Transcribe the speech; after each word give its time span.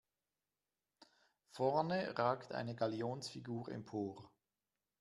Vorne 1.51 2.17
ragt 2.17 2.53
eine 2.53 2.73
Galionsfigur 2.73 3.69
empor. 3.69 4.31